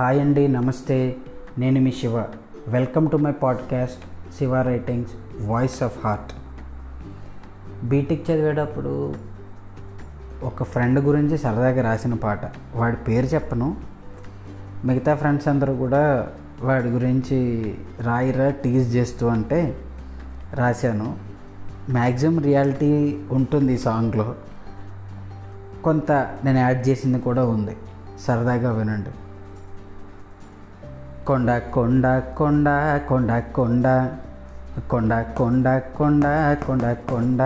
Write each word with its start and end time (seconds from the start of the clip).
Hi 0.00 0.20
అండి 0.20 0.48
నమస్తే. 0.48 1.16
నేను 1.58 1.80
మీ 1.80 1.92
Shiva. 1.92 2.22
Welcome 2.68 3.10
to 3.10 3.16
my 3.16 3.32
podcast 3.32 4.32
Shiva 4.38 4.62
writings 4.62 5.10
voice 5.40 5.82
of 5.82 6.06
heart. 6.06 6.32
B Tech 7.86 8.30
చదివేటప్పుడు 8.30 9.14
ఒక 10.42 10.62
ఫ్రెండ్ 10.62 11.00
గురించి 11.00 11.38
సరదాగా 11.38 11.82
రాసిన 11.82 12.14
పాట. 12.14 12.40
వాడి 12.74 12.96
పేరు 12.96 13.26
చెప్పను. 13.26 13.76
మిగతా 14.84 15.14
ఫ్రెండ్స్ 15.14 15.48
అందరూ 15.48 15.76
కూడా 15.76 16.28
వాడి 16.60 16.88
గురించి 16.88 17.74
రాయిరా 18.00 18.50
టీజ్ 18.50 18.96
చేస్తూ 18.96 19.28
అంటే 19.28 19.78
రాశాను. 20.54 21.16
మ్యాక్సిమం 21.90 22.38
రియాలిటీ 22.38 23.20
ఉంటుంది 23.30 23.74
ఈ 23.74 23.78
సాంగ్లో. 23.78 24.34
కొంత 25.84 26.12
నేను 26.44 26.58
యాడ్ 26.58 26.88
చేసింది 26.88 27.18
కూడా 27.18 27.44
ఉంది. 27.44 27.76
సరదాగా 28.20 28.72
వినండి. 28.72 29.10
కొండ 31.30 31.58
కొండ 31.58 32.22
కొండ 32.36 32.68
కొండ 33.08 33.42
కొండ. 33.54 34.08
కొండ 34.90 35.24
కొండ 35.36 35.82
కొండ 35.96 36.56
కొండ 36.66 36.92
కొండ. 36.92 37.40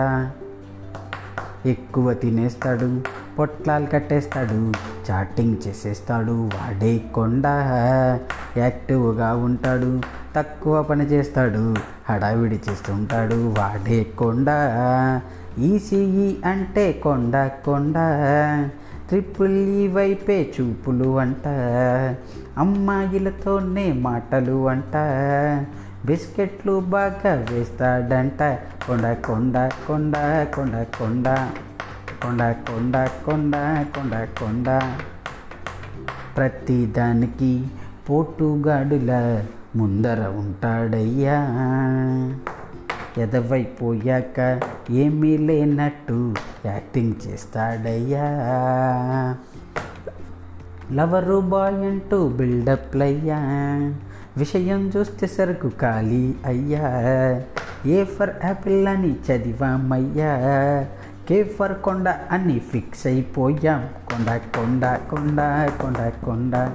ఎక్కువ 1.65 2.13
తినేస్తాడు 2.13 3.01
పొట్లాలు 3.39 3.85
కట్టేస్తాడు 3.85 4.73
చాటింగ్ 5.11 5.55
చేసేస్తాడు 5.67 6.31
వాడే 6.31 6.97
కొండ. 6.97 7.43
యాక్టివ్గా 8.57 9.35
ఉంటాడు 9.35 10.01
తక్కువ 10.35 10.83
పని 10.83 11.05
చేస్తాడు 11.05 11.75
హడావిడి 12.09 12.59
చేస్తుంటాడు 12.69 13.53
వాడే 13.59 14.03
కొండ. 14.03 14.47
ఈసీఈ 15.57 16.41
అంటే 16.45 16.91
కొండ 16.93 17.51
కొండ. 17.65 17.95
త్రిపుల్ 19.09 19.57
ఈ 19.67 19.87
వైపే 19.87 20.53
చూపులు 20.55 21.17
అంట. 21.17 21.47
అమ్మాయిలతోనే 22.57 23.93
మాటలు 23.93 24.67
అంట. 24.67 24.95
బిస్కెట్లు 26.05 26.79
బాగా 26.79 27.33
వేస్తాడంట. 27.51 28.41
కొండ 28.87 29.17
కొండ 29.27 29.71
కొండ 29.87 30.15
కొండ 30.55 30.85
కొండ 30.97 31.27
కొండ 32.21 32.55
కొండ 32.67 32.95
కొండ 33.25 33.55
కొండ 33.95 34.27
కొండ. 34.39 34.67
ప్రతిదానికి 36.37 37.53
పోటుగాడులా 38.09 39.45
ముందర 39.75 40.27
ఉంటాడయ్యా. 40.27 41.37
ఎదవైపోయాక 43.17 44.59
ఏమీ 44.89 45.37
లేనట్టు 45.37 46.35
యాక్టింగ్ 46.65 47.13
చేస్తాడయ్యా. 47.27 48.23
లవరు 50.91 51.41
బాయ్ 51.41 51.75
అంటూ 51.75 52.29
బిల్డప్లయ్యా. 52.29 53.37
విషయం 54.37 54.91
చూస్తే 54.97 55.27
సరుకు 55.27 55.71
ఖాళీ 55.81 56.35
అయ్యా. 56.45 56.89
ఏ 57.85 58.03
ఫర్ 58.03 58.29
యాపిల్ 58.45 58.87
అని 58.87 59.15
చదివామయ్యా. 59.31 60.35
కే 61.29 61.43
ఫర్ 61.43 61.73
కొండ 61.73 62.09
అని 62.09 62.59
ఫిక్స్ 62.59 63.07
అయిపోయాం. 63.07 63.89
కొండ 64.11 64.41
కొండ 64.55 64.99
కొండ 65.09 65.69
కొండ 65.81 66.11
కొండ 66.25 66.71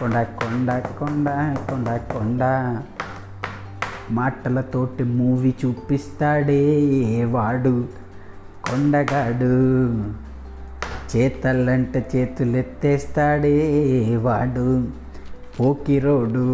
కొండ 0.00 0.22
కొండ 0.22 0.82
కొండ 0.98 1.56
కొండ 1.70 2.00
కొండ. 2.12 2.40
మాటలతోటి 4.10 5.04
మూవీ 5.04 5.54
చూపిస్తాడే 5.64 7.24
వాడు 7.24 7.84
కొండగాడు. 8.64 9.46
చేతలంటే 11.16 12.06
చేతులు 12.16 12.56
ఎత్తేస్తాడే 12.56 14.16
వాడు 14.16 14.88
పోకిరోడు. 15.60 16.46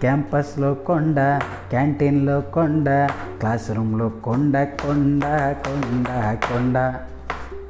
క్యాంపస్లో 0.00 0.74
కొండ 0.74 1.16
క్యాంటీన్లో 1.70 2.40
కొండ 2.40 3.08
క్లాస్ 3.40 3.70
రూమ్లో 3.70 4.08
కొండ 4.08 4.62
కొండ 4.62 5.24
కొండ 5.66 6.38
కొండ. 6.52 6.94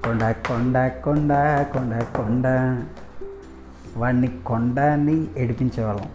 కొండ 0.04 0.30
కొండ 0.30 0.90
కొండ 1.04 1.32
కొండ 1.72 2.02
కొండ. 2.16 2.46
వాడిని 3.96 4.28
కొండని 4.46 5.26
ఏడిపించేవాళ్ళం. 5.36 6.06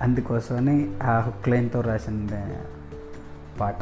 అందుకోసమని 0.00 0.76
ఆ 1.02 1.20
హుక్ 1.20 1.48
లైన్తో 1.48 1.80
రాసింది 1.80 2.42
పాట. 3.60 3.76